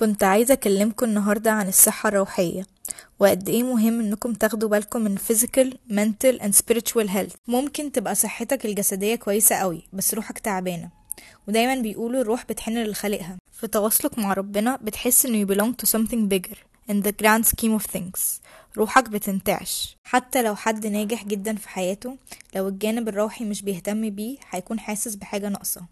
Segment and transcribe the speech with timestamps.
[0.00, 2.77] كنت عايزة أكلمكم النهاردة عن الصحة الروحية.
[3.18, 7.36] وقد إيه مهم إنكم تاخدوا بالكم من physical, mental and spiritual health.
[7.48, 10.90] ممكن تبقى صحتك الجسدية كويسة قوي بس روحك تعبانة.
[11.48, 16.28] ودايما بيقولوا الروح بتحن لخالقها في تواصلك مع ربنا بتحس إنه you belong to something
[16.34, 16.56] bigger
[16.92, 18.20] in the grand scheme of things.
[18.76, 19.96] روحك بتنتعش.
[20.04, 22.16] حتى لو حد ناجح جدا في حياته
[22.54, 25.82] لو الجانب الروحي مش بيهتم بيه هيكون حاسس بحاجة ناقصة.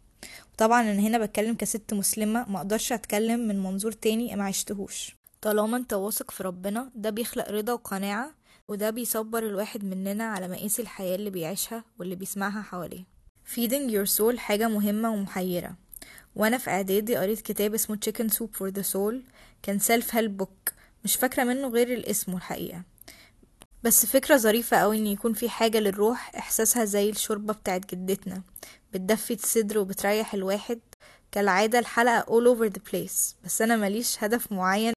[0.58, 5.16] طبعا أنا هنا بتكلم كست مسلمة ما أقدرش أتكلم من منظور تاني ما عشتهوش.
[5.42, 8.30] طالما انت واثق في ربنا ده بيخلق رضا وقناعة
[8.68, 13.04] وده بيصبر الواحد مننا على مقاس الحياة اللي بيعيشها واللي بيسمعها حواليه.
[13.54, 15.76] Feeding your soul حاجة مهمة ومحيرة.
[16.36, 19.14] وأنا في اعدادي قريت كتاب اسمه chicken soup for the soul
[19.62, 20.72] كان self help book
[21.04, 22.82] مش فاكرة منه غير الاسم الحقيقة.
[23.82, 28.42] بس فكرة ظريفة أوي إن يكون في حاجة للروح إحساسها زي الشوربة بتاعت جدتنا
[28.92, 30.80] بتدفي الصدر وبتريح الواحد.
[31.32, 34.92] كالعادة الحلقة all over the place بس أنا ماليش هدف معين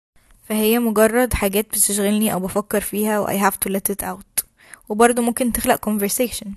[0.50, 4.44] فهي مجرد حاجات بتشغلني أو بفكر فيها و I have to let it out.
[4.89, 6.47] وبرضه ممكن تخلق conversation.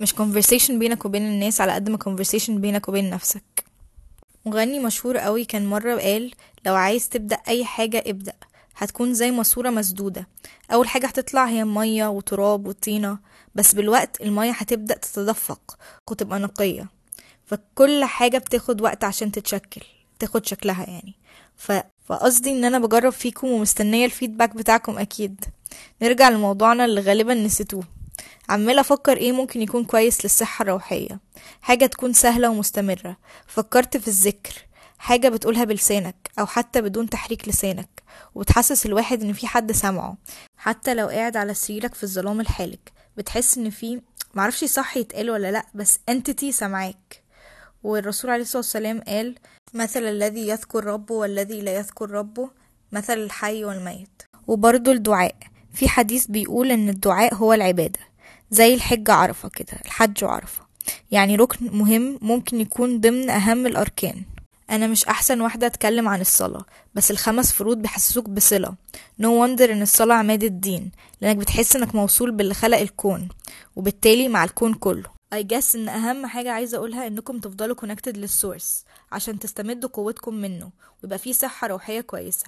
[0.00, 3.64] مش conversation بينك وبين الناس على قد ما conversation بينك وبين نفسك.
[4.46, 6.30] مغني مشهور قوي كان مرة قال
[6.66, 8.32] لو عايز تبدأ أي حاجة ابدأ.
[8.76, 10.28] هتكون زي ماسورة مسدودة.
[10.72, 13.18] أول حاجة هتطلع هي مية وتراب وطينة.
[13.54, 15.78] بس بالوقت المية هتبدأ تتدفق
[16.10, 16.88] وتبقى نقية.
[17.46, 19.82] فكل حاجة بتاخد وقت عشان تتشكل
[20.18, 21.14] تاخد شكلها يعني.
[22.10, 25.44] فقصدي إن أنا بجرب فيكم ومستنية الفيدباك بتاعكم أكيد.
[26.02, 27.82] نرجع لموضوعنا اللي غالبا نسيتوه.
[28.48, 31.20] عمالة أفكر إيه ممكن يكون كويس للصحة الروحية.
[31.62, 33.16] حاجة تكون سهلة ومستمرة.
[33.46, 34.52] فكرت في الذكر.
[34.98, 38.02] حاجة بتقولها بلسانك أو حتى بدون تحريك لسانك.
[38.34, 40.16] وبتحسس الواحد إن في حد سامعه.
[40.56, 42.92] حتى لو قاعد على سريرك في الظلام الحالك.
[43.16, 44.00] بتحس إن في
[44.34, 47.19] معرفش صح يتقال ولا لأ بس entity سامعاك.
[47.82, 49.34] والرسول عليه الصلاة والسلام قال
[49.74, 52.50] مثل الذي يذكر ربه والذي لا يذكر ربه
[52.92, 54.22] مثل الحي والميت.
[54.46, 55.34] وبرضه الدعاء.
[55.72, 58.00] في حديث بيقول إن الدعاء هو العبادة
[58.50, 60.62] زي الحج عرفة كده الحج عرفة
[61.10, 64.22] يعني ركن مهم ممكن يكون ضمن أهم الأركان.
[64.70, 66.64] أنا مش أحسن واحدة أتكلم عن الصلاة
[66.94, 68.74] بس الخمس فروض بيحسسوك بصلة.
[69.18, 73.28] no wonder إن الصلاة عماد الدين لأنك بتحس إنك موصول باللي خلق الكون
[73.76, 75.19] وبالتالي مع الكون كله.
[75.34, 80.34] I guess إن أهم حاجة عايزة أقولها إنكم تفضلوا connected لل source عشان تستمدوا قوتكم
[80.34, 80.70] منه
[81.02, 82.46] ويبقى فيه صحة روحية كويسة.